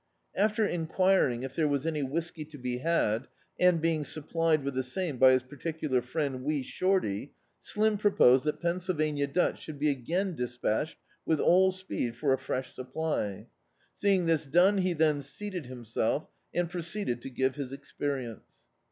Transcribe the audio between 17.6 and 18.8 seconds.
experience.